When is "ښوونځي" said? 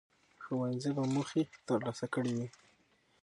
0.43-0.91